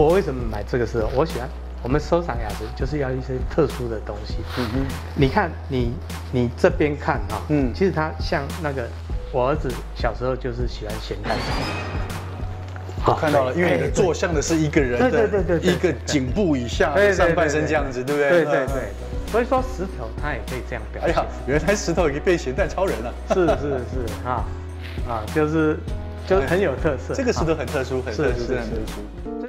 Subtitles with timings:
[0.00, 1.10] 我为什么买这个石头？
[1.14, 1.46] 我喜欢
[1.82, 4.36] 我们收藏雅致，就是要一些特殊的东西。
[4.56, 5.92] 嗯哼，你看你
[6.32, 8.88] 你这边看哈、哦，嗯，其实它像那个
[9.30, 13.12] 我儿子小时候就是喜欢咸蛋超。
[13.12, 18.30] 我看到了，因为你的坐像的是一个人的，对对对对，一个颈部以下上半身这样子，对不对？
[18.30, 18.92] 对对对。
[19.30, 21.14] 所以说石头它也可以这样表现。
[21.14, 23.12] 哎呀，原来石头也可以变咸蛋超人了。
[23.28, 24.46] 是是是啊
[25.06, 25.76] 啊，就是
[26.26, 27.12] 就很有特色。
[27.12, 29.39] 这个石头很特殊，很特殊，很特殊。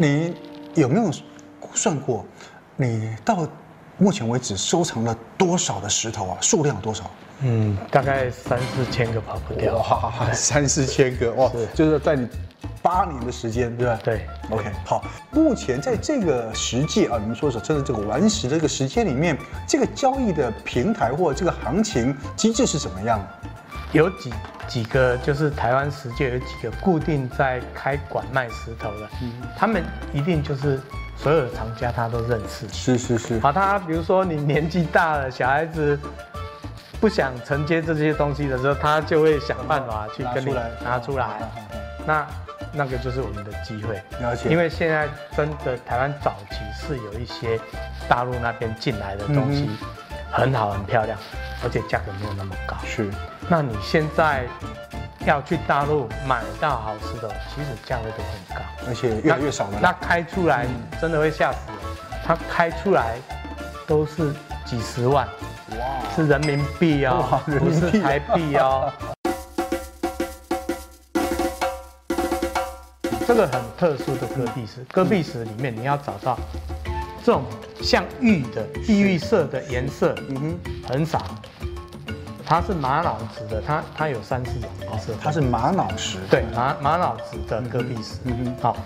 [0.00, 0.34] 你
[0.76, 1.10] 有没有
[1.60, 2.24] 估算过，
[2.74, 3.46] 你到
[3.98, 6.38] 目前为止收藏了多少的石头啊？
[6.40, 7.10] 数量多少？
[7.42, 9.76] 嗯，大概三四千个跑不掉。
[9.76, 12.26] 哇， 三四千个哇，就是在你
[12.80, 13.98] 八年的时间，对吧？
[14.02, 15.04] 对，OK，好。
[15.32, 19.36] 目前在这个时界啊，你们说说，真的这个玩石这个时间里面，
[19.68, 23.20] 这个交易的平台或者这个行情机制是怎么样？
[23.92, 24.32] 有几
[24.68, 30.80] 几个，就是台湾石界有几个固定在开馆卖石头的，嗯，他们一定就是
[31.16, 32.68] 所有的藏家他都认识。
[32.68, 33.40] 是是是。
[33.40, 35.98] 好，他比如说你年纪大了，小孩子。
[37.00, 41.40] 不想承接这些东西的时候，他就会想办法去跟你拿出来。
[42.06, 42.26] 那
[42.74, 43.94] 那个就是我们的机会。
[44.20, 44.50] 了解。
[44.50, 47.58] 因为现在真的台湾早期是有一些
[48.06, 49.70] 大陆那边进来的东西，
[50.30, 51.18] 很好很漂亮，
[51.64, 52.76] 而且价格没有那么高。
[52.84, 53.10] 是。
[53.52, 54.46] 那你现在
[55.26, 59.80] 要去大陆买到好吃的，其实价位都很高，而且越来越少了。
[59.82, 60.68] 那开出来
[61.00, 61.76] 真的会吓死人，
[62.24, 63.16] 他开出来
[63.88, 64.32] 都是
[64.64, 65.26] 几十万。
[65.72, 65.84] 哇，
[66.14, 68.92] 是人民币哦，不是台币哦。
[73.26, 76.38] 这个很特殊的戈壁石，戈壁石里面你要找到
[77.24, 77.42] 这种
[77.82, 81.20] 像玉的碧玉色的颜色，嗯哼，很少。
[82.50, 85.12] 它是玛瑙质的，它它有三四种颜色。
[85.22, 88.16] 它是玛瑙石，对，玛玛瑙质的戈壁石。
[88.24, 88.76] 嗯哼，好。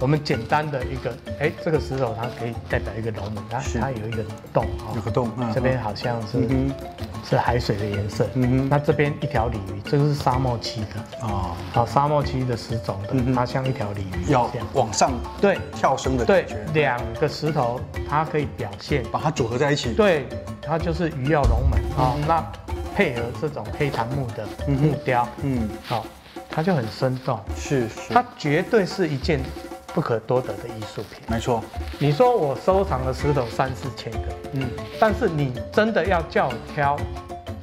[0.00, 6.48] 我们简单的一个，哎，这个石头它可以代表一个龙门，它它有一个洞，有个洞，这边好像是
[7.28, 11.26] 是海水的颜色，嗯哼，那这边一条鲤鱼，这个是沙漠期的。
[11.26, 15.58] 哦，好，沙漠期的石种的，它像一条鲤鱼，要往上对。
[15.74, 20.26] 跳升的感觉，对，两个石头它可以表现，把它组合在一起，对，
[20.62, 21.78] 它就是鱼跃龙门。
[21.96, 22.42] 啊，那
[22.94, 26.04] 配合这种黑檀木的木雕，嗯，好，
[26.50, 29.40] 它就很生动，是是，它绝对是一件。
[29.94, 31.62] 不可多得的艺术品，没错。
[31.98, 34.18] 你说我收藏的石头三四千个，
[34.52, 34.66] 嗯，
[34.98, 36.98] 但是你真的要叫我挑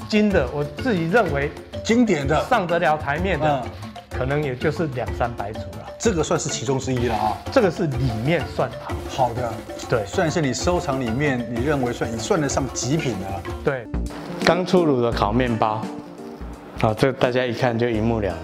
[0.07, 1.49] 金的，我自己认为
[1.83, 2.45] 经典的。
[2.45, 3.65] 上得了台面的，
[4.11, 5.89] 可能也就是两三百组了。
[5.97, 7.35] 这个算是其中之一了啊。
[7.51, 8.93] 这个是里面算好。
[9.09, 9.51] 好的，
[9.89, 13.43] 对，算是你收藏里面你认为算你算得上极品的了。
[13.65, 13.87] 对，
[14.49, 15.79] 刚出炉的烤面包，
[16.81, 18.35] 好，这大家一看就一目了然，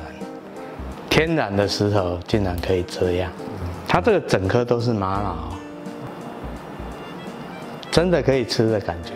[1.09, 3.31] 天然的石头竟然可以这样。
[3.87, 5.35] 它这个整颗都是玛瑙，
[7.89, 9.13] 真的可以吃的感觉。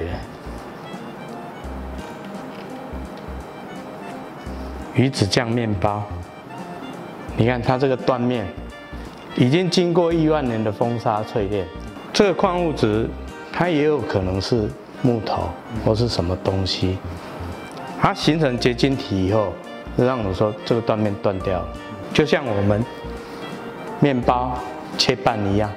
[4.96, 6.04] 鱼子酱面包，
[7.38, 8.48] 你看它这个断面，
[9.36, 11.68] 已经经过亿万年的风沙淬炼。
[12.12, 13.08] 这个矿物质，
[13.54, 14.68] 它也有可能是
[15.02, 15.50] 木头
[15.86, 16.98] 或是什么东西，
[18.02, 19.54] 它形成结晶体以后，
[19.98, 21.64] 让我说这个断面断掉，
[22.14, 22.84] 就像我们。
[24.02, 24.58] 面包
[24.98, 25.70] 切半一样，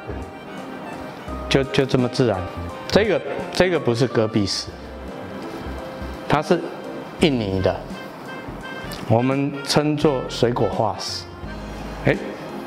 [1.48, 2.40] 就就这么自然。
[2.86, 3.20] 这个
[3.52, 4.68] 这个不是戈壁石，
[6.28, 6.60] 它是
[7.18, 7.74] 印尼的，
[9.08, 11.24] 我们称作水果化石。
[12.04, 12.16] 哎，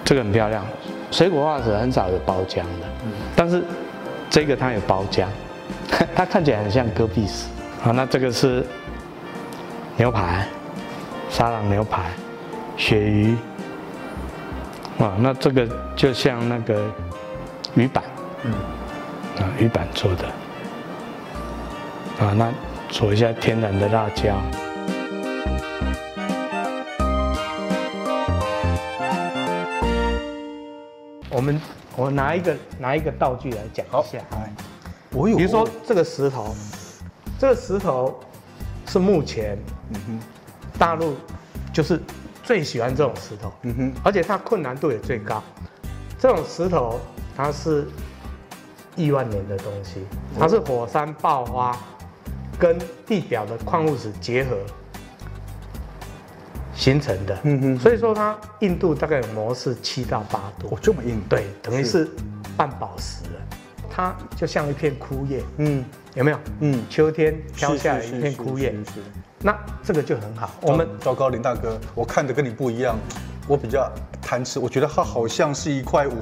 [0.04, 0.62] 这个很漂亮。
[1.10, 2.86] 水果化石很少有包浆的，
[3.34, 3.64] 但是
[4.30, 5.26] 这个它有包浆，
[6.16, 7.48] 它看起来很像戈壁石。
[7.82, 8.66] 好，那这个是
[9.98, 10.48] 牛排，
[11.30, 12.12] 沙朗牛排，
[12.78, 13.36] 鳕鱼。
[15.00, 16.90] 哇，那这个就像那个
[17.76, 18.04] 鱼板，
[18.44, 18.54] 嗯，
[19.40, 20.26] 啊，鱼板做的，
[22.26, 22.52] 啊，那
[22.90, 24.34] 煮一下天然的辣椒。
[31.30, 31.62] 我们
[31.98, 34.50] 我拿一个拿一个道具来讲一下，哎，
[35.24, 36.56] 比如说这个石头，
[37.40, 38.20] 这个石头
[38.88, 39.58] 是目前，
[40.78, 41.16] 大陆
[41.74, 42.02] 就是。
[42.46, 45.42] 最喜欢这种石头，嗯哼，而且它困难度也最高。
[46.20, 47.00] 这种石头
[47.36, 47.88] 它是
[48.96, 50.06] 亿万年的东西，
[50.40, 51.76] 它是火山爆发
[52.60, 54.56] 跟地表的矿物质结合
[56.76, 62.08] 形成的，嗯哼，所以说它硬度大概有模式七到八度，哦，这么硬，对，等于是
[62.56, 63.42] 半宝石了。
[63.90, 65.84] 它就像一片枯叶，嗯，
[66.14, 66.40] 有没有？
[66.62, 68.74] 嗯，秋天飘下来一片枯叶，
[69.42, 70.52] 那这个就很好。
[70.62, 72.98] 我们糟糕，林大哥，我看的跟你不一样，
[73.48, 73.92] 我比较
[74.22, 76.14] 贪吃，我觉得它好像是一块五。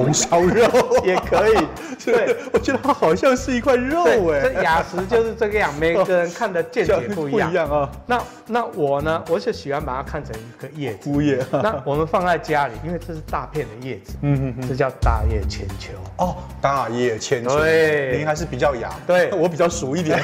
[0.00, 0.66] 红烧肉
[1.04, 1.66] 也可以，
[2.04, 4.40] 对，我觉得它好像是一块肉哎。
[4.40, 7.48] 这雅食就是这个样，每个人看的见解 不一样。
[7.48, 7.90] 不一样啊。
[8.06, 9.22] 那那我呢？
[9.28, 11.10] 我就喜欢把它看成一个叶子。
[11.10, 11.44] 枯叶。
[11.52, 15.90] 那我们放在家里，因为这是大片的叶子，嗯嗯，这叫大叶千秋。
[16.16, 17.58] 哦，大叶千秋。
[17.58, 18.16] 对。
[18.16, 20.18] 您还是比较雅，对我比较熟一点。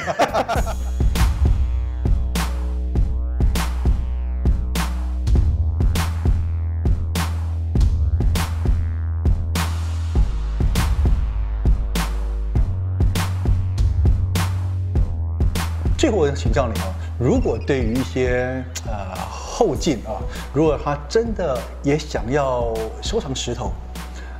[15.97, 16.85] 最后我想请教你啊，
[17.19, 20.21] 如果对于一些呃后进啊，
[20.53, 22.71] 如果他真的也想要
[23.01, 23.71] 收藏石头，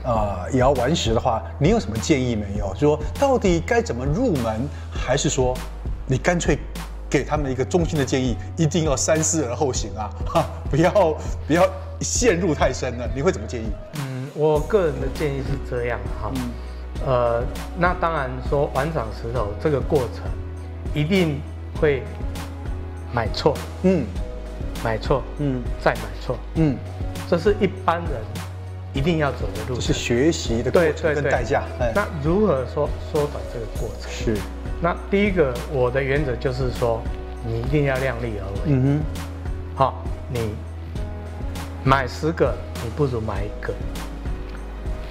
[0.04, 2.72] 啊、呃，也要玩石的话，你有什么建议没有？
[2.76, 5.58] 就说到底该怎么入门，还是说
[6.06, 6.60] 你干脆
[7.10, 10.92] 给他们一个衷心的建议，一定要三思而后行啊， 哈，不要
[11.48, 11.68] 不要
[12.02, 13.10] 陷入太深了。
[13.16, 13.66] 你会怎么建议？
[14.00, 17.44] 嗯，我个人的建议是这样哈，嗯、呃，
[17.80, 20.30] 那当然说玩赏石头这个过程。
[20.98, 21.40] 一定
[21.80, 22.02] 会
[23.14, 24.04] 买错，嗯，
[24.84, 26.76] 买错，嗯，再买错，嗯，
[27.30, 28.14] 这是一般人
[28.96, 31.62] 一定要走的路，是学习的过程跟代价。
[31.94, 34.12] 那如何说缩短这个过程？
[34.12, 34.36] 是，
[34.82, 37.00] 那第一个我的原则就是说，
[37.46, 38.60] 你一定要量力而为。
[38.66, 40.04] 嗯哼，好，
[40.34, 40.56] 你
[41.84, 43.72] 买十个，你不如买一个。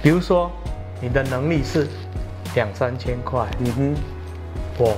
[0.03, 0.51] 比如说，
[0.99, 1.87] 你的能力是
[2.55, 3.95] 两三千块，嗯哼，
[4.79, 4.97] 我。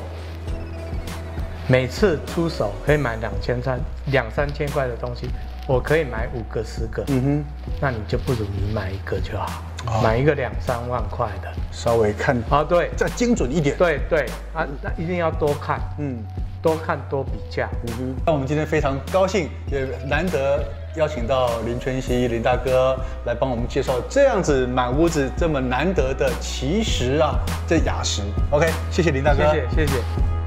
[1.71, 5.29] 每次出手可以买两千三两三千块的东西，
[5.67, 7.43] 我可以买五个十个，嗯哼，
[7.79, 14.25] 那你就不如你买一个就好，哦、买一个两三万块的，稍微看啊，对，再精准一点，对对。
[14.51, 16.17] 啊，那一定要多看，嗯，
[16.59, 18.15] 多看多比价，嗯哼。
[18.25, 20.65] 那我们今天非常高兴，也难得
[20.95, 27.35] 邀请到林春熙林大哥来帮我们介绍这样子满屋子这么难得的奇石啊，
[27.67, 29.85] 这雅石，OK，谢谢林大哥，谢谢谢谢。
[29.85, 30.38] 谢谢